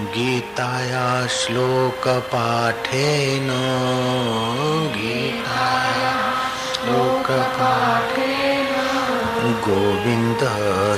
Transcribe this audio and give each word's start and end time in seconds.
गीताया 0.00 1.26
श्लोकपाठेन। 1.26 3.48
गीताया 4.96 6.12
श्लोकपाठेन 6.74 8.68
गोविन्द 9.66 10.44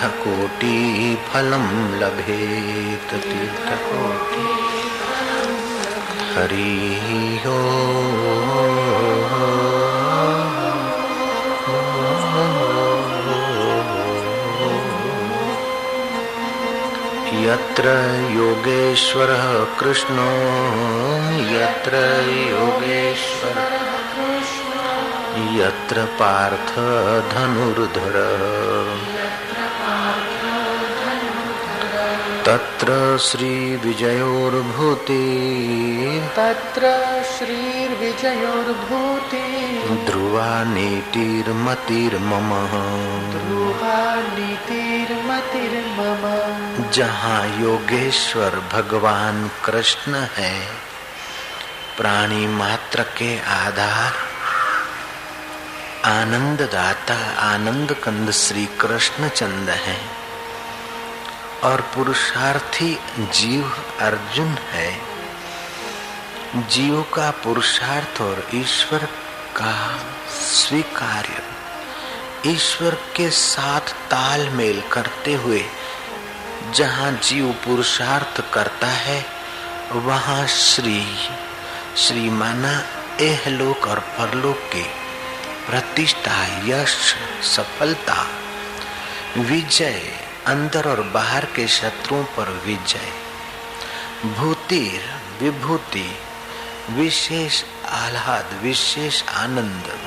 तीर्थकोटिफलं 0.02 1.66
लभेत् 2.00 3.12
तीर्थकोटि। 3.24 4.46
हरिः 6.34 7.08
यत्र 17.46 17.88
योगेश्वरः 18.32 19.64
कृष्णो 19.80 20.32
यत्र 21.56 21.94
योगेश्वर। 22.50 23.58
यत्र 25.62 26.06
पार्थ 26.06 26.72
धनुर्धर। 27.34 28.16
तत्र 32.52 33.18
श्रीविजयोर्भूति। 33.18 35.14
तत्र 36.36 36.82
श्रीर्विजयोर्भूति 37.38 40.06
ध्रुवा 40.06 40.64
नीतिर्मतिर्मम 40.64 42.50
ध्रुवा 43.32 44.16
नीतिर्मतिर्मम 44.16 46.92
जहाँ 46.92 47.62
योगेश्वर 47.62 48.70
भगवान 48.74 49.52
कृष्ण 49.66 50.16
है 50.16 50.68
प्राणी 51.98 52.48
मात्र 52.48 53.04
के 53.04 53.40
आधार। 53.40 54.14
आनंद 56.06 56.62
दाता 56.62 57.40
आनंद 57.40 57.94
कंद 57.94 58.32
श्री 58.32 58.66
कृष्ण 58.66 59.30
चंद 59.30 59.70
है। 59.70 60.21
और 61.64 61.82
पुरुषार्थी 61.82 63.00
जीव 63.20 63.74
अर्जुन 64.00 64.48
है। 64.48 65.02
जीव 66.56 67.02
का 67.02 67.32
पुरुषार्थ 67.32 68.22
और 68.22 68.48
ईश्वर 68.54 69.06
का 69.58 70.00
स्वीकार्य। 70.30 71.44
ईश्वर 72.52 72.96
के 73.16 73.30
साथ 73.30 73.82
तालमेल 73.82 74.84
करते 74.92 75.34
हुए 75.34 75.66
जहाँ 76.76 77.12
जीव 77.12 77.52
पुरुषार्थ 77.52 78.54
करता 78.54 78.88
है, 78.88 79.26
वहाँ 79.92 80.48
श्री 80.48 81.18
श्री 81.98 82.30
माना 82.30 82.84
एहलोक 83.22 83.88
और 83.88 84.00
परलोक 84.00 84.58
की 84.58 84.86
प्रतिष्ठा, 85.70 86.46
यश, 86.66 87.16
सफलता, 87.44 88.28
विजय 89.38 90.31
अंदर 90.48 90.88
और 90.88 91.02
बाहर 91.02 91.46
के 91.46 91.68
शत्रुओं 91.68 92.24
पर 92.24 92.64
विजय। 92.66 93.12
भूतिर, 94.26 95.02
विभूति, 95.42 96.18
विशेष 96.90 97.64
आह्लाद, 97.90 98.60
विशेष 98.64 99.24
आनंद। 99.24 100.00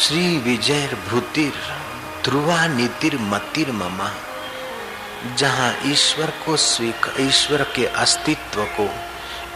श्री 0.00 0.38
विजय 0.38 0.96
भूतिर, 1.08 1.52
ध्रुवा 2.24 2.66
नीतिर 2.66 3.18
मतिर 3.18 3.72
ममा, 3.72 4.12
जहाँ 5.36 5.78
ईश्वर 5.84 6.30
को 6.30 6.56
स्वीकार 6.56 7.20
ईश्वर 7.20 7.62
के 7.62 7.86
अस्तित्व 7.86 8.64
को, 8.64 8.90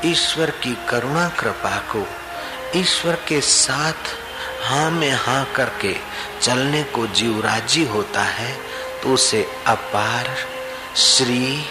ईश्वर 0.04 0.50
की 0.50 0.78
करुणा, 0.88 1.28
कृपा 1.28 1.76
को, 1.76 2.06
ईश्वर 2.78 3.14
के 3.14 3.40
साथ 3.40 4.16
हाँ 4.62 4.90
में 4.90 5.12
हाँ 5.12 5.44
करके 5.44 5.96
चलने 6.42 6.82
को 6.82 7.06
जीव 7.06 7.40
राज़ी 7.40 7.84
होता 7.84 8.22
है 8.22 8.69
तो 9.02 9.14
उसे 9.14 9.48
अपार 9.66 10.36
श्री 10.96 11.64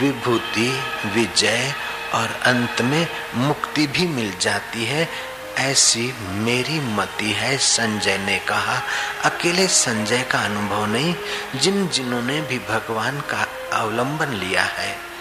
विभूति, 0.00 0.82
विजय 1.06 1.74
और 2.14 2.28
अंत 2.44 2.82
में 2.82 3.08
मुक्ति 3.34 3.86
भी 3.86 4.06
मिल 4.06 4.34
जाती 4.40 4.84
है। 4.84 5.08
ऐसी 5.58 6.14
मेरी 6.20 6.80
मति 6.80 7.32
है, 7.32 7.58
संजय 7.58 8.18
ने 8.18 8.38
कहा। 8.38 8.82
अकेले 9.24 9.66
संजय 9.66 10.22
का 10.22 10.38
अनुभव 10.38 10.86
नहीं, 10.86 11.14
जिन 11.56 11.88
जिन्होंने 11.88 12.40
भी 12.40 12.58
भगवान 12.58 13.20
का 13.20 13.46
अवलंबन 13.72 14.28
लिया 14.28 14.62
है। 14.62 15.15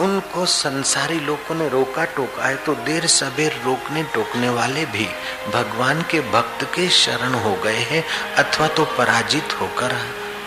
उनको 0.00 0.44
संसारी 0.46 1.20
लोगों 1.20 1.54
ने 1.54 1.68
रोका 1.68 2.04
टोका 2.04 2.44
है 2.46 2.56
तो 2.56 2.74
देर 2.74 3.06
सबेर 3.06 3.60
रोकने 3.64 4.02
टोकने 4.02 4.48
वाले 4.48 4.84
भी 4.86 5.06
भगवान 5.52 6.02
के 6.02 6.20
भक्त 6.20 6.64
के 6.64 6.88
शरण 6.88 7.34
हो 7.34 7.54
गए 7.56 7.82
हैं, 7.90 8.04
अथवा 8.34 8.68
तो 8.68 8.84
पराजित 8.84 9.60
होकर 9.60 9.96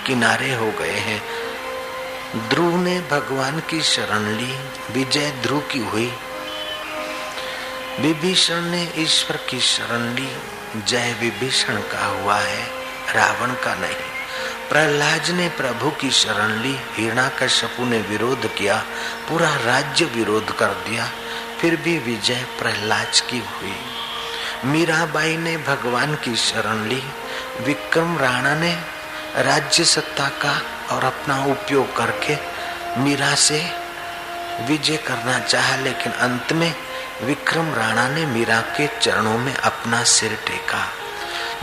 किनारे 0.08 0.54
हो 0.54 0.72
गए 0.72 0.98
हैं। 1.00 1.22
ध्रुव 2.50 2.78
ने 2.78 3.00
भगवान 3.12 3.60
की 3.60 3.82
शरण 3.82 4.28
ली, 4.38 4.54
विजय 4.92 5.32
ध्रुव 5.42 5.60
की 5.60 5.80
हुई। 5.80 6.12
विभीषण 8.00 8.62
ने 8.62 8.94
ईश्वर 8.98 9.38
की 9.50 9.60
शरण 9.60 10.14
ली, 10.16 10.30
जय 10.88 11.16
विभीषण 11.22 11.76
का 11.76 12.06
हुआ 12.06 12.38
है, 12.38 12.66
रावण 13.16 13.54
का 13.54 13.76
नहीं। 13.76 14.13
प्रहलाद 14.70 15.30
ने 15.30 15.50
प्रभु 15.50 15.90
की 15.90 16.12
शरण 16.12 16.62
ली 16.62 16.80
हिरणा 16.94 17.30
कश्यपु 17.30 17.86
ने 17.86 18.00
विरोध 18.00 18.56
किया, 18.56 18.78
पूरा 19.30 19.56
राज्य 19.56 20.06
विरोध 20.06 20.58
कर 20.58 20.68
दिया, 20.68 21.10
फिर 21.62 21.76
भी 21.76 21.98
विजय 21.98 22.46
प्रहलाद 22.60 23.12
की 23.30 23.38
हुई। 23.38 23.76
मीराबाई 24.66 25.38
ने 25.38 25.58
भगवान 25.58 26.16
की 26.16 26.36
शरण 26.36 26.86
ली, 26.86 27.04
विक्रम 27.62 28.18
राणा 28.18 28.56
ने 28.56 28.74
राज्य 29.38 29.86
सत्ता 29.86 30.28
का 30.28 30.62
और 30.92 31.04
अपना 31.04 31.46
उपयोग 31.46 31.96
करके 31.96 32.38
मीरा 33.00 33.36
से 33.36 33.72
विजय 34.62 34.98
करना 34.98 35.40
चाहा, 35.40 35.76
लेकिन 35.76 36.12
अंत 36.12 36.54
में 36.54 36.76
विक्रम 37.24 37.74
राणा 37.74 38.08
ने 38.10 38.26
मीरा 38.26 38.62
के 38.62 38.88
चरणों 39.02 39.38
में 39.38 39.56
अपना 39.56 40.04
सिर 40.04 40.34
टेका। 40.48 41.03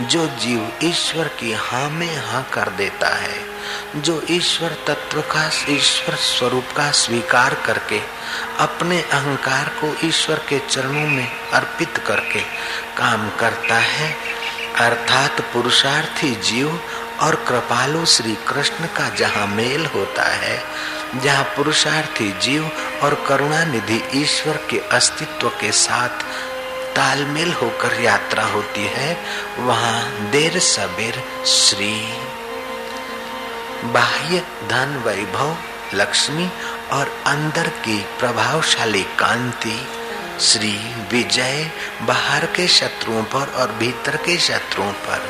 जो 0.01 0.27
जीव 0.27 0.73
ईश्वर 0.85 1.29
की 1.29 1.53
हाँ 1.53 1.89
में 1.91 2.17
हाँ 2.17 2.43
कर 2.53 2.69
देता 2.69 3.09
है, 3.09 4.01
जो 4.03 4.23
ईश्वर 4.31 4.77
तत्व 4.87 5.21
का, 5.21 5.51
ईश्वर 5.69 6.15
स्वरूप 6.15 6.65
का 6.77 6.91
स्वीकार 6.91 7.55
करके, 7.55 7.99
अपने 8.59 9.01
अहंकार 9.03 9.69
को 9.81 10.07
ईश्वर 10.07 10.39
के 10.39 10.59
चरणों 10.59 11.07
में 11.09 11.27
अर्पित 11.53 11.99
करके 11.99 12.41
काम 12.97 13.29
करता 13.31 13.75
है, 13.75 14.15
अर्थात 14.79 15.41
पुरुषार्थी 15.41 16.35
जीव 16.35 16.81
और 17.21 17.35
कृपालु 17.35 18.05
श्री 18.07 18.35
कृष्ण 18.49 18.87
का 18.87 19.09
जहाँ 19.09 19.47
मेल 19.47 19.87
होता 19.87 20.25
है, 20.25 20.63
जहाँ 21.23 21.45
पुरुषार्थी 21.45 22.33
जीव 22.43 22.71
और 23.03 23.15
करुणा 23.29 23.65
निधि 23.65 24.03
ईश्वर 24.15 24.57
के 24.71 24.79
अस्तित्व 24.79 25.49
के 25.49 25.73
साथ 25.73 26.25
तालमेल 26.97 27.53
होकर 27.53 28.01
यात्रा 28.01 28.45
होती 28.45 28.85
है, 28.87 29.17
वहाँ 29.59 30.31
देर 30.31 30.59
सबेर 30.59 31.23
श्री 31.47 31.95
बाह्य 33.85 34.41
धन 34.69 35.03
वैभव, 35.07 35.57
लक्ष्मी 35.95 36.51
और 36.93 37.09
अंदर 37.27 37.69
की 37.69 37.99
प्रभावशाली 38.19 39.03
कांति, 39.19 39.79
श्री 40.41 40.73
विजय 41.11 41.71
बाहर 42.03 42.47
के 42.47 42.67
शत्रुओं 42.69 43.23
पर 43.25 43.53
और 43.57 43.73
भीतर 43.73 44.17
के 44.17 44.37
शत्रुओं 44.39 44.93
पर, 44.93 45.29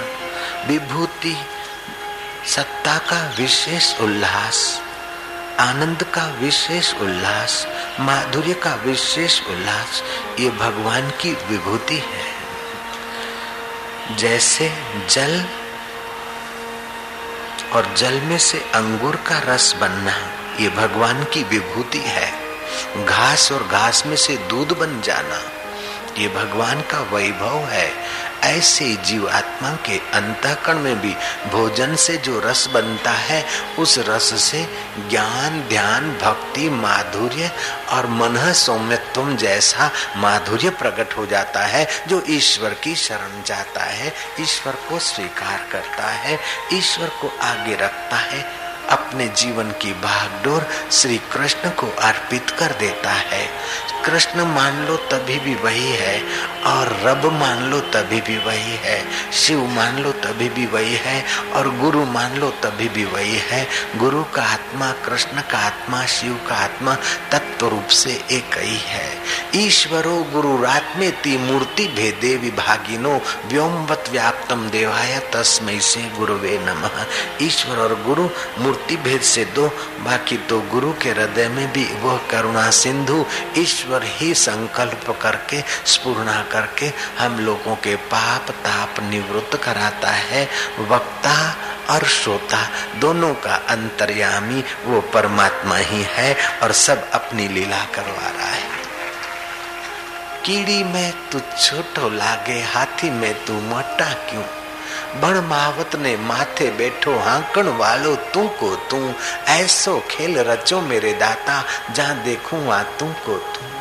विभूति, 0.69 1.37
सत्ता 2.47 2.99
का 2.99 3.35
विशेष 3.39 3.95
उल्लास, 4.01 4.81
आनंद 5.61 6.03
का 6.03 6.27
विशेष 6.41 6.95
उल्लास 6.95 7.67
माधुर्य 8.01 8.55
का 8.55 8.75
विशेष 8.75 9.41
उल्लास 9.47 10.03
ये 10.41 10.51
भगवान 10.51 11.11
की 11.11 11.33
विभूति 11.33 11.97
है। 11.97 12.41
जैसे 14.17 14.73
जल 15.11 15.45
और 17.73 17.95
जल 17.95 18.21
में 18.21 18.39
से 18.39 18.59
अंगूर 18.75 19.17
का 19.17 19.39
रस 19.39 19.75
बनना 19.81 20.15
ये 20.61 20.69
भगवान 20.69 21.25
की 21.25 21.43
विभूति 21.43 21.99
है। 21.99 22.33
घास 23.05 23.53
और 23.53 23.63
घास 23.63 24.07
में 24.07 24.17
से 24.17 24.37
दूध 24.37 24.79
बन 24.79 25.01
जाना 25.01 25.41
ये 26.19 26.29
भगवान 26.29 26.81
का 26.81 27.01
वैभव 27.01 27.59
है। 27.59 27.93
ऐसे 28.45 28.97
जीवात्मा 28.97 29.71
के 29.71 29.99
अंतकरण 29.99 30.79
में 30.79 31.01
भी 31.01 31.15
भोजन 31.51 31.97
से 31.97 32.17
जो 32.17 32.41
रस 32.41 32.69
बनता 32.75 33.11
है, 33.11 33.47
उस 33.79 33.99
रस 33.99 34.43
से 34.43 34.69
ज्ञान, 35.11 35.61
ध्यान, 35.69 36.13
भक्ति, 36.13 36.71
माधुर्य 36.71 37.51
और 37.89 38.07
मन 38.07 38.53
सौम्यत्व 38.53 39.37
जैसा 39.37 39.91
माधुर्य 40.17 40.71
प्रकट 40.71 41.17
हो 41.17 41.27
जाता 41.27 41.61
है, 41.61 41.89
जो 42.09 42.23
ईश्वर 42.29 42.75
की 42.75 42.95
शरण 42.95 43.43
जाता 43.47 43.81
है, 43.81 44.13
ईश्वर 44.41 44.73
को 44.73 44.99
स्वीकार 44.99 45.69
करता 45.73 46.07
है, 46.07 46.39
ईश्वर 46.73 47.09
को 47.09 47.33
आगे 47.43 47.75
रखता 47.77 48.17
है 48.17 48.70
अपने 48.91 49.29
जीवन 49.29 49.71
की 49.71 49.93
भागडोर 49.93 50.67
श्री 50.93 51.19
कृष्ण 51.19 51.71
को 51.71 51.87
अर्पित 51.87 52.51
कर 52.51 52.73
देता 52.73 53.11
है। 53.11 53.51
कृष्ण 54.05 54.45
मान 54.45 54.87
लो 54.87 54.97
तभी 54.97 55.39
भी 55.39 55.55
वही 55.55 55.93
है, 55.93 56.23
और 56.67 57.01
रब 57.05 57.33
मान 57.33 57.63
लो 57.63 57.81
तभी 57.81 58.21
भी 58.21 58.39
वही 58.39 58.77
है, 58.77 59.05
शिव 59.33 59.65
मान 59.65 59.99
लो 59.99 60.13
तभी 60.13 60.49
भी 60.49 60.67
वही 60.67 60.95
है, 60.95 61.25
और 61.53 61.79
गुरु 61.79 62.05
मान 62.05 62.35
लो 62.35 62.51
तभी 62.51 62.89
भी 62.89 63.05
वही 63.05 63.37
है। 63.37 63.69
गुरु 63.97 64.25
का 64.25 64.43
आत्मा, 64.43 64.93
कृष्ण 64.93 65.41
का 65.41 65.59
आत्मा, 65.59 66.07
शिव 66.07 66.41
का 66.49 66.55
आत्मा 66.55 66.95
तत्व 67.33 67.69
रूप 67.69 67.87
से 67.87 68.25
एक 68.31 68.59
ही 68.59 68.77
है। 68.77 69.19
ईश्वरो 69.55 70.27
गुरुरात्मे 70.33 71.11
ती 71.11 71.39
मूर्ति 71.39 71.87
भेदे 71.87 72.37
विभागिनो 72.37 73.23
व्योमवत 73.47 74.05
व्याप्तम 74.13 74.69
देवाय 74.69 75.31
तस्मय 75.33 75.81
से 75.81 76.01
गुरुवे 76.19 76.59
नमः। 76.59 77.07
ईश्वर 77.43 77.77
और 77.77 78.03
गुरु 78.03 78.29
मूर्ति 78.59 78.80
भेद 78.97 79.21
से 79.21 79.45
दो, 79.45 79.69
बाकी 80.01 80.37
तो 80.37 80.61
गुरु 80.61 80.93
के 80.93 81.11
हृदय 81.11 81.49
में 81.49 81.73
भी 81.73 81.85
वह 81.85 82.21
करुणा 82.31 82.71
सिंधु 82.71 83.27
ईश्वर 83.59 84.01
ही 84.05 84.35
संकल्प 84.35 85.19
करके, 85.23 85.63
स्पूर्णा 85.87 86.43
करके 86.53 86.93
हम 87.19 87.39
लोगों 87.39 87.77
के 87.77 87.97
पाप, 87.97 88.51
ताप 88.51 88.95
निवृत्त 89.01 89.57
कराता 89.65 90.11
है। 90.11 90.49
वक्ता 90.79 91.57
और 91.91 92.05
श्रोता, 92.05 92.69
दोनों 92.97 93.35
का 93.35 93.55
अंतर्यामी 93.55 94.65
वो 94.85 95.01
परमात्मा 95.01 95.77
ही 95.77 96.03
है 96.03 96.37
और 96.63 96.73
सब 96.73 97.11
अपनी 97.11 97.49
लीला 97.49 97.85
करवा 97.85 98.29
रहा 98.29 98.47
है। 98.47 98.81
कीड़ी 100.45 100.85
में 100.85 101.13
तू 101.33 101.39
छोटो 101.39 102.09
लागे, 102.09 102.63
हाथी 102.63 103.11
में 103.11 103.45
तू 103.45 103.53
मोटा 103.53 104.13
क्यों? 104.13 104.60
बण 105.22 105.40
मावत 105.48 105.96
ने 105.96 106.16
माथे 106.26 106.70
बैठो 106.72 107.14
हाकण 107.20 107.68
वालो 107.78 108.16
तू 108.34 108.48
को 108.60 108.76
तू 108.92 109.00
ऐसो 109.50 110.00
खेल 110.10 110.38
रचो 110.50 110.82
मेरे 110.82 111.14
दाता 111.14 111.64
जहाँ 111.94 112.22
देखूं 112.24 112.62
वहां 112.66 112.84
तू 113.00 113.08
को 113.26 113.38
तू 113.56 113.74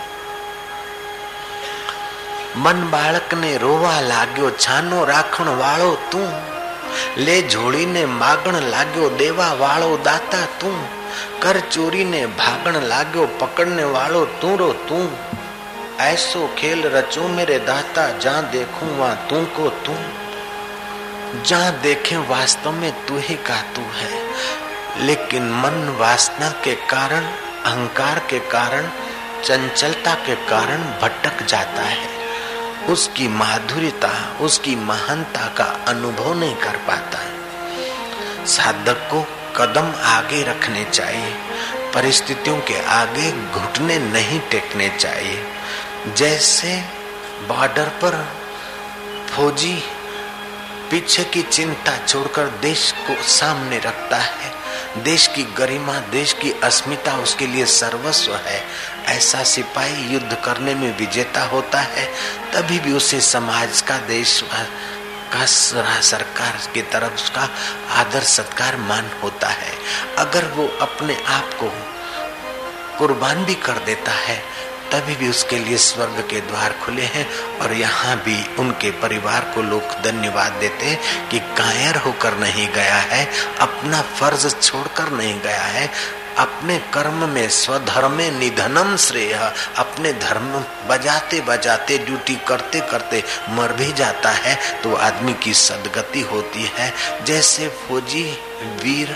મન 2.56 2.80
બાળકને 2.90 3.48
રોવા 3.58 4.00
લાગ્યો 4.00 4.50
છાનો 4.64 4.98
રાખણ 5.04 5.48
વાળો 5.54 5.88
તું 6.10 6.28
લે 7.18 7.34
જોડીને 7.52 8.02
માગણ 8.20 8.58
લાગ્યો 8.70 9.08
દેવા 9.18 9.54
વાળો 9.54 9.88
દાતા 9.98 10.42
તું 10.60 10.76
કર 11.40 11.56
ચોરીને 11.70 12.20
ભાગણ 12.36 12.78
લાગ્યો 12.84 13.24
પકડને 13.40 13.86
વાળો 13.96 14.22
તું 14.40 14.54
રો 14.58 14.70
તું 14.88 15.08
ऐसो 16.04 16.40
खेल 16.56 16.80
रचो 16.88 17.24
मेरे 17.28 17.58
दाता 17.66 18.04
जहां 18.18 18.46
देखूं 18.50 18.88
वहां 18.98 19.12
तू 19.28 19.42
को 19.56 19.66
तू 19.84 19.94
जहाँ 21.35 21.79
देखे 21.79 22.17
वास्तव 22.17 22.71
में 22.71 23.05
तू 23.05 23.17
ही 23.17 23.35
का 23.35 23.61
तू 23.61 23.81
है। 23.81 24.29
लेकिन 24.97 25.43
मन 25.43 25.95
वासना 25.99 26.49
के 26.49 26.75
कारण, 26.75 27.25
अहंकार 27.65 28.19
के 28.19 28.39
कारण, 28.39 28.89
चंचलता 29.43 30.13
के 30.13 30.35
कारण 30.35 30.77
भटक 30.77 31.43
जाता 31.43 31.81
है। 31.81 32.07
उसकी 32.89 33.27
माधुर्यता, 33.27 34.37
उसकी 34.41 34.75
महानता 34.75 35.53
का 35.57 35.63
अनुभव 35.63 36.33
नहीं 36.33 36.55
कर 36.55 36.75
पाता। 36.75 37.17
है 37.17 37.39
साधक 38.45 39.09
को 39.13 39.27
कदम 39.55 39.93
आगे 40.03 40.43
रखने 40.43 40.83
चाहिए, 40.83 41.37
परिस्थितियों 41.93 42.57
के 42.57 42.85
आगे 42.85 43.31
घुटने 43.31 43.99
नहीं 43.99 44.39
टेकने 44.39 44.89
चाहिए। 44.89 45.43
जैसे 46.17 46.83
बॉर्डर 47.47 47.85
पर 47.85 48.27
फौजी 49.35 49.83
पीछे 50.91 51.23
की 51.23 51.41
चिंता 51.41 51.97
छोड़कर 52.05 52.45
देश 52.61 52.91
को 53.07 53.21
सामने 53.23 53.79
रखता 53.79 54.17
है। 54.17 54.51
देश 54.97 55.27
की 55.27 55.43
गरिमा, 55.43 55.93
देश 55.93 56.33
की 56.33 56.51
अस्मिता, 56.63 57.13
उसके 57.17 57.47
लिए 57.47 57.65
सर्वस्व 57.65 58.35
है। 58.35 58.63
ऐसा 59.05 59.43
सिपाही 59.43 60.13
युद्ध 60.13 60.37
करने 60.45 60.75
में 60.75 60.97
विजेता 60.97 61.43
होता 61.43 61.79
है, 61.79 62.05
तभी 62.53 62.79
भी 62.79 62.93
उसे 62.93 63.21
समाज 63.21 63.81
का 63.81 63.97
देश, 63.97 64.43
का 65.33 65.45
सरकार 66.01 66.71
की 66.73 66.81
तरफ़ 66.81 67.13
उसका 67.13 67.49
आदर, 67.89 68.23
सत्कार 68.23 68.77
मान 68.77 69.11
होता 69.23 69.47
है। 69.47 69.77
अगर 70.17 70.45
वो 70.45 70.67
अपने 70.81 71.23
आप 71.27 71.53
को 71.63 71.71
कुर्बान 72.97 73.45
भी 73.45 73.55
कर 73.55 73.77
देता 73.79 74.11
है 74.11 74.43
तभी 74.91 75.15
भी 75.15 75.29
उसके 75.29 75.57
लिए 75.59 75.77
स्वर्ग 75.79 76.19
के 76.29 76.39
द्वार 76.41 76.73
खुले 76.83 77.03
हैं 77.05 77.25
और 77.59 77.73
यहाँ 77.73 78.15
भी 78.23 78.37
उनके 78.59 78.91
परिवार 79.01 79.51
को 79.55 79.61
लोग 79.63 79.91
धन्यवाद 80.03 80.53
देते 80.59 80.85
हैं 80.85 81.27
कि 81.29 81.39
कायर 81.57 81.97
होकर 81.97 82.37
नहीं 82.37 82.67
गया 82.73 82.95
है, 82.95 83.27
अपना 83.59 84.01
फ़र्ज़ 84.01 84.47
छोड़कर 84.51 85.11
नहीं 85.11 85.39
गया 85.41 85.63
है। 85.63 85.89
अपने 86.37 86.77
कर्म 86.93 87.27
में, 87.29 87.47
स्वधर्म 87.49 88.17
निधनम 88.33 88.95
श्रेय, 88.97 89.33
अपने 89.77 90.11
धर्म 90.15 90.51
बजाते 90.89 91.39
बजाते, 91.41 91.97
ड्यूटी 91.97 92.35
करते 92.47 92.79
करते 92.81 93.23
मर 93.49 93.73
भी 93.73 93.91
जाता 93.93 94.29
है 94.33 94.55
तो 94.83 94.95
आदमी 94.97 95.33
की 95.43 95.53
सदगति 95.55 96.21
होती 96.23 96.69
है। 96.75 96.93
जैसे 97.25 97.67
फौजी 97.79 98.23
वीर 98.83 99.15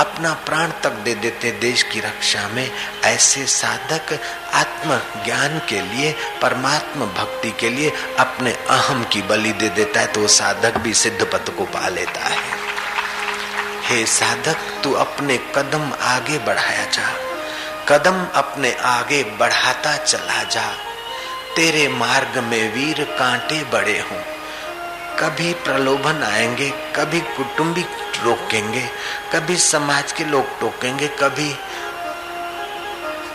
अपना 0.00 0.32
प्राण 0.34 0.70
तक 0.82 0.90
दे 0.90 1.14
देते 1.14 1.50
देश 1.50 1.82
की 1.82 2.00
रक्षा 2.00 2.48
में। 2.48 2.70
ऐसे 3.04 3.46
साधक 3.46 4.20
आत्म 4.54 5.00
ज्ञान 5.24 5.58
के 5.68 5.80
लिए, 5.80 6.12
परमात्मा 6.42 7.06
भक्ति 7.06 7.50
के 7.50 7.68
लिए 7.68 7.92
अपने 8.18 8.52
अहम 8.52 9.04
की 9.04 9.22
बलि 9.22 9.52
दे 9.52 9.68
देता 9.68 10.00
है 10.00 10.06
तो 10.06 10.26
साधक 10.28 10.76
भी 10.76 10.94
सिद्ध 10.94 11.24
पद 11.32 11.54
को 11.58 11.64
पा 11.64 11.88
लेता 11.88 12.20
है। 12.20 12.58
हे 13.82 14.06
साधक, 14.06 14.56
तू 14.84 14.92
अपने 14.92 15.38
कदम 15.56 15.92
आगे 16.00 16.38
बढ़ाया 16.38 16.84
जा। 16.84 17.30
कदम 17.88 18.26
अपने 18.34 18.72
आगे 18.72 19.22
बढ़ाता 19.24 19.96
चला 19.96 20.42
जा। 20.42 20.72
तेरे 21.56 21.88
मार्ग 21.88 22.38
में 22.42 22.74
वीर 22.74 23.04
कांटे 23.04 23.64
बड़े 23.64 23.98
हों। 24.00 24.39
कभी 25.18 25.52
प्रलोभन 25.64 26.22
आएँगे 26.22 26.68
कभी 26.96 27.20
कुटुंबी 27.36 27.82
रोकेंगे 28.24 28.82
कभी 29.32 29.56
समाज 29.56 30.12
के 30.12 30.24
लोग 30.24 30.58
टोकेंगे 30.60 31.08
कभी 31.20 31.50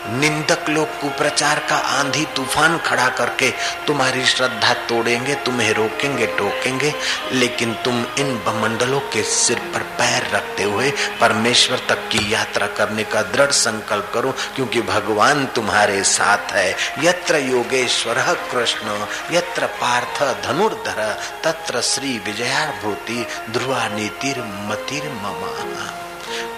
निंदक 0.10 0.66
लोग 0.70 1.00
कुप्रचार 1.00 1.60
का 1.60 1.76
आंधी 1.76 2.26
तूफ़ान 2.26 2.78
खड़ा 2.78 3.10
करके 3.10 3.52
तुम्हारी 3.88 4.26
श्रद्धा 4.26 4.74
तोड़ेंगे, 4.74 5.36
तुम्हें 5.36 5.74
रोकेंगे, 5.74 6.28
टोकेंगे, 6.28 6.94
लेकिन 7.32 7.74
तुम 7.74 8.06
इन 8.20 8.44
बमंडलों 8.46 9.00
के 9.00 9.24
सिर 9.24 9.60
पर 9.60 9.80
पैर 9.80 10.30
रखते 10.36 10.64
हुए 10.64 10.92
परमेश्वर 11.22 11.82
तक 11.90 11.96
की 11.96 12.34
यात्रा 12.34 12.68
करने 12.68 13.04
का 13.04 13.22
दृढ़ 13.22 13.52
संकल्प 13.52 14.12
करो, 14.14 14.32
क्योंकि 14.56 14.82
भगवान 14.82 15.46
तुम्हारे 15.46 16.04
साथ 16.04 16.52
है। 16.52 16.76
यत्र 17.00 17.38
योगेश्वर 17.38 18.16
कृष्ण, 18.52 19.06
यत्र 19.32 19.66
पार्थ 19.66 20.46
धनुर्धर, 20.46 21.20
तत्र 21.44 21.82
श्री 21.82 22.18
विजयाभूति 22.26 23.28
ध्रुवा 23.50 23.88
नीतिर 23.88 24.40
मतिर 24.40 25.04
ममा। 25.04 26.02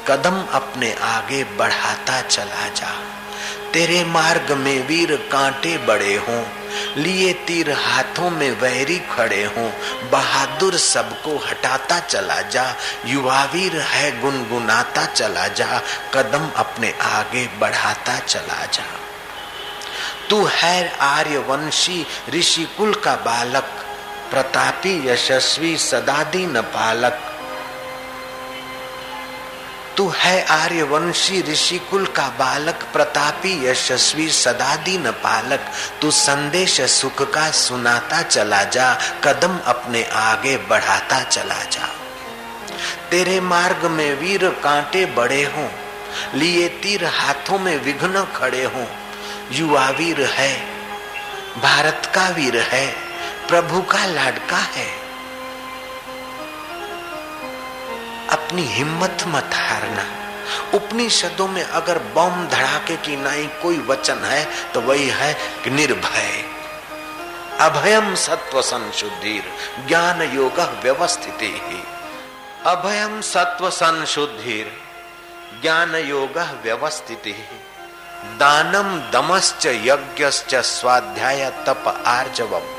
कदम 0.08 0.46
अपने 0.51 0.94
आगे 0.94 1.44
बढ़ाता 1.44 2.22
चला 2.22 2.68
जा। 2.68 3.16
तेरे 3.74 4.03
मार्ग 4.05 4.51
में 4.51 4.88
वीर 4.88 5.15
कांटे 5.15 5.77
बड़े 5.77 6.15
हों, 6.15 6.43
लिए 6.97 7.33
तीर 7.33 7.71
हाथों 7.71 8.29
में 8.29 8.51
वैरी 8.51 9.00
खड़े 9.00 9.43
हों। 9.43 9.69
बहादुर 10.09 10.77
सबको 10.77 11.38
हटाता 11.38 12.00
चला 12.00 12.41
जा, 12.41 12.75
युवा 13.05 13.43
वीर 13.43 13.81
है 13.81 14.21
गुनगुनाता 14.21 15.05
चला 15.05 15.47
जा, 15.47 15.81
कदम 16.13 16.50
अपने 16.55 16.93
आगे 17.01 17.47
बढ़ाता 17.59 18.19
चला 18.19 18.65
जा। 18.65 18.86
तू 20.29 20.43
है 20.45 20.97
आर्यवंशी 20.97 22.05
ऋषि 22.29 22.67
कुल 22.77 22.93
का 22.93 23.15
बालक, 23.15 23.67
प्रतापी 24.31 25.09
यशस्वी 25.09 25.77
सदादीन 25.77 26.62
पालक। 26.62 27.37
तू 29.98 30.08
है 30.10 30.46
आर्यवंशी 30.46 31.42
ऋषि 31.42 31.77
कुल 31.80 32.06
का 32.06 32.27
बालक, 32.30 32.84
प्रतापी 32.94 33.68
यशस्वी 33.68 34.30
सदादीन 34.30 35.12
पालक। 35.12 35.72
तू 36.01 36.12
संदेश 36.12 36.82
सुख 36.82 37.34
का 37.34 37.51
सुनाता 37.51 38.22
चला 38.22 38.63
जा, 38.63 38.94
कदम 39.24 39.60
अपने 39.66 40.04
आगे 40.04 40.58
बढ़ाता 40.58 41.24
चला 41.24 41.63
जा। 41.63 41.89
तेरे 43.12 43.39
मार्ग 43.39 43.86
में 43.86 44.13
वीर 44.16 44.50
कांटे 44.50 45.06
बड़े 45.06 45.44
हों, 45.44 45.70
लिए 46.36 46.68
तीर 46.70 47.06
हाथों 47.06 47.60
में 47.60 47.77
विघ्न 47.77 48.27
खड़े 48.36 48.63
हों। 48.63 48.86
युवा 49.51 49.89
वीर 49.89 50.22
है, 50.22 50.54
भारत 51.62 52.12
का 52.16 52.30
वीर 52.30 52.58
है, 52.58 52.88
प्रभु 53.48 53.82
का 53.82 54.06
लाडका 54.06 54.58
है। 54.58 54.97
अपनी 58.48 58.63
हिम्मत 58.63 59.24
मत 59.27 59.50
हारना। 59.54 60.04
उपनिषदों 60.74 61.48
में 61.48 61.63
अगर 61.63 61.98
बम 62.00 62.48
धड़ाके 62.48 62.96
की 62.96 63.16
नाई 63.16 63.46
कोई 63.63 63.77
वचन 63.80 64.18
है 64.18 64.72
तो 64.72 64.82
वही 64.82 65.10
है 65.10 65.34
कि 65.63 65.70
निर्भय। 65.70 66.44
अभयम 67.60 68.16
सत्व 68.16 68.62
संशुद्धि 68.62 69.44
ज्ञान 69.88 70.22
योग 70.22 70.60
व्यवस्थित 70.84 71.38
ही। 71.42 71.84
अभयम 72.66 73.22
सत्व 73.22 73.70
संशुद्धि 73.70 74.63
ज्ञान 75.62 75.96
योग 75.96 76.38
व्यवस्थित 76.63 77.24
दानम 78.39 79.12
दमश्च 79.12 79.66
यज्ञश्च 79.66 80.56
स्वाध्याय 80.56 81.50
तप 81.68 82.04
आर्जवम। 82.08 82.75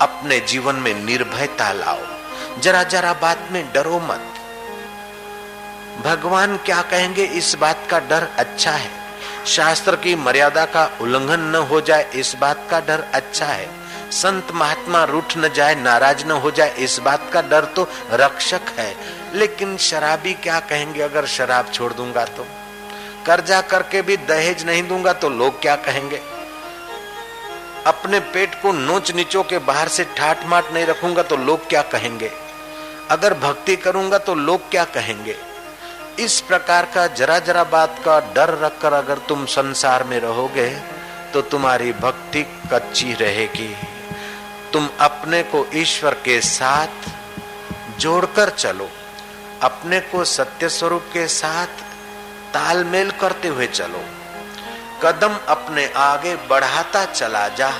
अपने 0.00 0.40
जीवन 0.40 0.74
में 0.74 0.94
निर्भयता 0.94 1.72
लाओ। 1.72 2.60
जरा 2.60 2.82
जरा 2.82 3.12
बात 3.12 3.48
में 3.52 3.72
डरो 3.72 4.00
मत। 4.00 4.34
भगवान 6.04 6.56
क्या 6.56 6.82
कहेंगे? 6.82 7.24
इस 7.24 7.54
बात 7.54 7.86
का 7.90 7.98
डर 7.98 8.28
अच्छा 8.38 8.70
है। 8.70 8.90
शास्त्र 9.46 9.96
की 9.96 10.14
मर्यादा 10.14 10.64
का 10.64 10.90
उल्लंघन 11.00 11.40
न 11.40 11.54
हो 11.54 11.80
जाए, 11.80 12.10
इस 12.14 12.36
बात 12.40 12.66
का 12.70 12.80
डर 12.80 13.04
अच्छा 13.14 13.46
है। 13.46 13.68
संत 14.10 14.52
महात्मा 14.54 15.04
रूठ 15.04 15.36
न 15.36 15.48
जाए, 15.48 15.74
नाराज़ 15.74 16.24
न 16.26 16.30
हो 16.30 16.50
जाए, 16.50 16.74
इस 16.74 16.98
बात 16.98 17.30
का 17.32 17.42
डर 17.42 17.64
तो 17.64 17.88
रक्षक 18.12 18.60
है। 18.78 18.94
लेकिन 19.34 19.76
शराबी 19.76 20.34
क्या 20.34 20.60
कहेंगे? 20.60 21.02
अगर 21.02 21.26
शराब 21.26 21.70
छोड़ 21.72 21.92
दूँगा 21.92 22.24
तो? 22.24 22.46
कर्जा 23.26 23.60
करके 23.60 24.02
भी 24.02 24.16
दहेज 24.16 24.66
नहीं 24.66 24.88
दूँगा 24.88 25.12
तो 25.12 25.28
लोग 25.28 25.60
क्या 25.60 25.76
कहेंगे? 25.76 26.20
अपने 27.86 28.20
पेट 28.20 28.54
को 28.62 28.72
नोच 28.72 29.14
नीचो 29.14 29.42
के 29.42 29.58
बाहर 29.58 29.88
से 29.88 30.04
ठाट 30.04 30.46
माट 30.46 30.72
नहीं 30.72 30.86
रखूँगा 30.86 31.22
तो 31.22 31.36
लोग 31.36 31.68
क्या 31.68 31.82
कहेंगे? 31.82 32.30
अगर 33.10 33.34
भक्ति 33.34 33.76
करूँगा 33.76 34.18
तो 34.18 34.34
लोग 34.34 34.70
क्या 34.70 34.84
कहेंगे? 34.84 35.36
इस 36.20 36.40
प्रकार 36.40 36.84
का 36.84 37.06
जरा 37.06 37.38
जरा 37.38 37.62
बात 37.64 37.98
का 38.04 38.18
डर 38.34 38.50
रखकर 38.58 38.92
अगर 38.92 39.18
तुम 39.18 39.44
संसार 39.46 40.04
में 40.04 40.18
रहोगे 40.20 40.68
तो 41.32 41.40
तुम्हारी 41.42 41.92
भक्ति 41.92 42.42
कच्ची 42.72 43.12
रहेगी। 43.14 43.68
तुम 44.72 44.88
अपने 45.00 45.42
को 45.42 45.64
ईश्वर 45.74 46.14
के 46.14 46.40
साथ 46.40 47.08
जोड़कर 48.00 48.50
चलो। 48.50 48.88
अपने 49.62 50.00
को 50.00 50.24
सत्य 50.24 50.68
स्वरूप 50.68 51.04
के 51.12 51.26
साथ 51.28 51.82
तालमेल 52.54 53.10
करते 53.10 53.48
हुए 53.48 53.66
चलो। 53.66 54.02
कदम 55.02 55.38
अपने 55.48 55.86
आगे 55.96 56.34
बढ़ाता 56.50 57.04
चला 57.04 57.48
जा। 57.48 57.70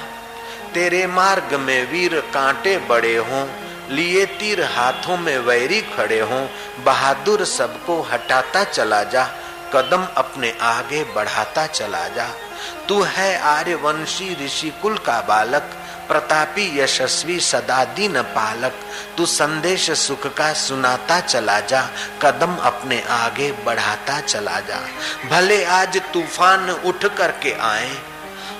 तेरे 0.74 1.06
मार्ग 1.06 1.54
में 1.60 1.90
वीर 1.92 2.20
कांटे 2.34 2.78
बड़े 2.88 3.16
हों। 3.16 3.46
लिए 3.90 4.26
तीर 4.26 4.62
हाथों 4.64 5.16
में 5.16 5.38
वैरी 5.38 5.80
खड़े 5.80 6.20
हों, 6.20 6.46
बहादुर 6.84 7.44
सबको 7.44 8.00
हटाता 8.02 8.64
चला 8.64 9.02
जा, 9.02 9.24
कदम 9.74 10.06
अपने 10.16 10.54
आगे 10.60 11.04
बढ़ाता 11.04 11.66
चला 11.66 12.08
जा। 12.08 12.28
तू 12.88 13.02
है 13.02 13.38
आर्यवंशी 13.38 14.46
ऋषि 14.46 14.70
कुल 14.82 14.98
का 14.98 15.20
बालक, 15.20 15.70
प्रतापी 16.08 16.80
यशस्वी 16.80 17.40
सदा 17.40 17.84
दीन 17.84 18.22
पालक। 18.22 18.74
तू 19.16 19.26
संदेश 19.26 19.90
सुख 19.90 20.26
का 20.26 20.52
सुनाता 20.52 21.20
चला 21.20 21.60
जा, 21.60 21.82
कदम 22.22 22.56
अपने 22.56 23.02
आगे 23.10 23.52
बढ़ाता 23.52 24.20
चला 24.20 24.60
जा। 24.60 24.80
भले 25.28 25.64
आज 25.64 26.00
तूफ़ान 26.12 26.70
उठ 26.70 27.04
करके 27.16 27.52
आए 27.52 27.90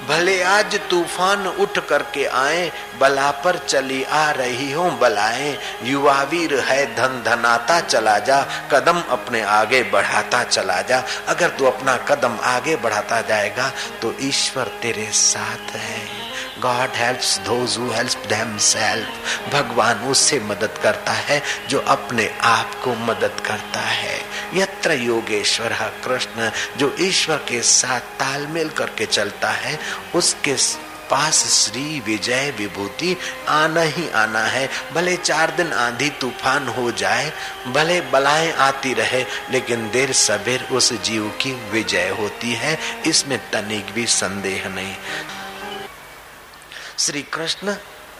भले 0.08 0.42
आज 0.42 0.74
तूफ़ान 0.90 1.46
उठ 1.46 1.78
करके 1.88 2.24
आए, 2.24 2.70
बला 3.00 3.30
पर 3.44 3.56
चली 3.58 4.02
आ 4.04 4.30
रही 4.30 4.70
हो 4.72 4.90
बलाए। 5.00 5.56
युवा 5.84 6.22
वीर 6.22 6.58
है, 6.60 6.84
धन 6.96 7.22
धनाता 7.26 7.80
चला 7.80 8.18
जा, 8.18 8.40
कदम 8.72 9.02
अपने 9.10 9.42
आगे 9.42 9.82
बढ़ाता 9.92 10.42
चला 10.44 10.80
जा। 10.82 11.02
अगर 11.28 11.48
तू 11.48 11.64
अपना 11.66 11.96
कदम 12.08 12.38
आगे 12.44 12.76
बढ़ाता 12.76 13.20
जाएगा 13.22 13.70
तो 14.02 14.14
ईश्वर 14.20 14.70
तेरे 14.82 15.06
साथ 15.14 15.76
है। 15.76 16.17
God 16.62 16.90
helps 16.96 17.38
those 17.38 17.76
who 17.76 17.90
help 17.90 18.26
themselves 18.26 19.08
भगवान 19.52 19.98
उससे 19.98 20.40
मदद 20.40 20.80
करता 20.82 21.12
है, 21.12 21.42
जो 21.68 21.78
अपने 21.78 22.34
आप 22.40 22.74
को 22.84 22.94
मदद 22.94 23.42
करता 23.46 23.80
है। 23.80 24.20
यत्र 24.54 24.92
योगेश्वर 24.92 25.92
कृष्ण, 26.04 26.50
जो 26.76 26.96
ईश्वर 27.00 27.36
के 27.36 27.62
साथ 27.62 28.00
तालमेल 28.00 28.68
करके 28.68 29.06
चलता 29.06 29.50
है, 29.50 29.78
उसके 30.14 30.56
पास 31.10 31.34
श्री 31.34 32.00
विजय 32.00 32.54
विभूति 32.58 33.16
आना 33.48 33.80
ही 33.80 34.10
आना 34.10 34.42
है। 34.42 34.68
भले 34.94 35.16
चार 35.16 35.50
दिन 35.50 35.72
आंधी 35.72 36.10
तूफ़ान 36.10 36.68
हो 36.68 36.90
जाए, 36.92 37.32
भले 37.68 38.00
बलाएँ 38.00 38.52
आती 38.52 38.94
रहे, 38.94 39.24
लेकिन 39.50 39.90
देर 39.90 40.12
सबेर 40.12 40.68
उस 40.72 40.92
जीव 40.92 41.28
की 41.40 41.52
विजय 41.70 42.08
होती 42.08 42.52
है। 42.52 42.78
इसमें 43.06 43.38
तनिक 43.38 43.92
भी 43.94 44.06
संदेह 44.06 44.68
नहीं। 44.68 44.94
श्री 46.98 47.22
कृष्ण 47.22 47.76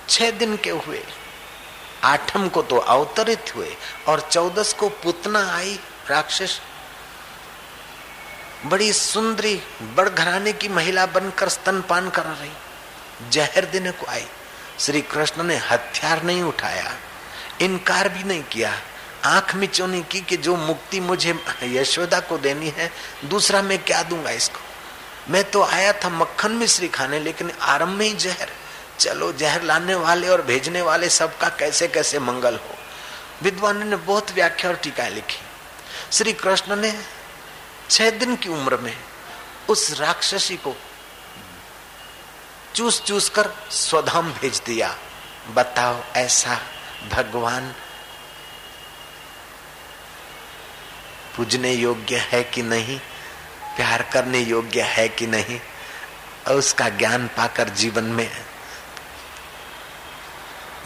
छह 0.08 0.30
दिन 0.30 0.56
के 0.56 0.70
हुए। 0.70 1.04
आठम 2.04 2.48
को 2.48 2.62
तो 2.62 2.76
अवतरित 2.76 3.56
हुए 3.56 3.76
और 4.08 4.20
चौदस 4.20 4.72
को 4.72 4.88
पुतना 4.88 5.54
आई 5.54 5.80
राक्षस। 6.10 6.60
बड़ी 8.66 8.92
सुंदरी 8.92 9.62
बड़ 9.82 10.08
घराने 10.08 10.52
की 10.52 10.68
महिला 10.68 11.06
बनकर 11.06 11.48
स्तनपान 11.48 12.10
कर 12.10 12.22
रही। 12.22 12.50
जहर 13.30 13.64
देने 13.64 13.90
को 13.90 14.06
आई। 14.06 14.26
श्री 14.78 15.00
कृष्ण 15.00 15.42
ने 15.42 15.56
हथियार 15.56 16.22
नहीं 16.22 16.42
उठाया। 16.42 16.96
इनकार 17.60 18.08
भी 18.08 18.24
नहीं 18.24 18.42
किया। 18.42 18.80
आँख 19.24 19.54
मिचो 19.54 19.86
नहीं 19.86 20.02
की 20.02 20.20
कि 20.20 20.36
जो 20.36 20.56
मुक्ति 20.56 21.00
मुझे 21.00 21.44
यशोदा 21.62 22.20
को 22.20 22.38
देनी 22.38 22.68
है, 22.68 22.92
दूसरा 23.24 23.62
मैं 23.62 23.84
क्या 23.84 24.02
दूँगा 24.02 24.30
इसको? 24.30 24.60
मैं 25.32 25.50
तो 25.50 25.62
आया 25.62 25.92
था 25.92 26.08
मक्खन 26.08 26.52
मिश्री 26.52 26.88
खाने, 26.88 27.20
लेकिन 27.20 27.50
आरंभ 27.50 27.88
में 27.88 28.06
ही 28.06 28.14
जहर। 28.14 28.50
चलो 28.98 29.32
जहर 29.32 29.62
लाने 29.62 29.94
वाले 29.94 30.28
और 30.28 30.42
भेजने 30.42 30.82
वाले 30.82 31.08
सबका 31.08 31.48
कैसे 31.48 31.88
कैसे 31.88 32.18
मंगल 32.18 32.54
हो। 32.54 32.74
विद्वान 33.42 33.88
ने 33.88 33.96
बहुत 33.96 34.30
व्याख्या 34.30 34.70
और 34.70 34.76
टीका 34.76 35.08
लिखी। 35.08 35.38
श्री 36.12 36.32
कृष्ण 36.32 36.76
ने 36.76 37.04
छह 37.90 38.10
दिन 38.10 38.36
की 38.36 38.48
उम्र 38.48 38.76
में 38.76 38.96
उस 39.68 40.00
राक्षसी 40.00 40.56
को 40.56 40.76
चूस 42.74 43.02
चूस 43.02 43.28
कर 43.28 43.50
स्वधाम 43.70 44.32
भेज 44.32 44.62
दिया। 44.66 44.96
बताओ, 45.48 46.04
ऐसा 46.16 46.60
भगवान 47.12 47.74
पूजने 51.36 51.72
योग्य 51.72 52.16
है 52.16 52.44
कि 52.44 52.62
नहीं? 52.62 52.98
प्यार 53.76 54.02
करने 54.02 54.38
योग्य 54.38 54.82
है 54.82 55.08
कि 55.08 55.26
नहीं? 55.26 55.60
और 56.48 56.54
उसका 56.54 56.88
ज्ञान 56.88 57.28
पाकर 57.28 57.68
जीवन 57.68 58.04
में 58.04 58.44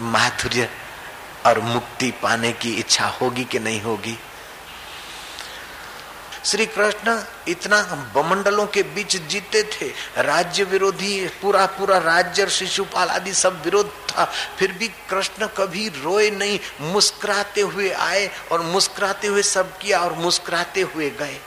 माधुर्य 0.02 0.68
और 1.46 1.60
मुक्ति 1.60 2.10
पाने 2.10 2.52
की 2.52 2.74
इच्छा 2.74 3.06
होगी 3.06 3.44
कि 3.44 3.58
नहीं 3.58 3.80
होगी? 3.82 4.18
श्री 6.44 6.66
कृष्ण 6.66 7.22
इतना 7.48 7.82
बमंडलों 8.14 8.66
के 8.66 8.82
बीच 8.82 9.16
जीते 9.16 9.62
थे। 9.62 9.88
राज्य 10.22 10.64
विरोधी 10.64 11.26
पूरा 11.42 11.66
पूरा 11.66 11.98
राज्य, 11.98 12.46
शिशुपाल 12.46 13.08
आदि 13.08 13.34
सब 13.34 13.62
विरोध 13.64 13.90
था। 13.90 14.24
फिर 14.58 14.72
भी 14.72 14.88
कृष्ण 14.88 15.46
कभी 15.46 15.88
रोए 15.88 16.30
नहीं, 16.30 16.58
मुस्कुराते 16.80 17.60
हुए 17.60 17.90
आए 17.90 18.30
और 18.52 18.60
मुस्कुराते 18.60 19.26
हुए 19.26 19.42
सब 19.42 19.78
किया 19.78 20.00
और 20.00 20.12
मुस्कुराते 20.12 20.80
हुए 20.82 21.10
गए। 21.10 21.40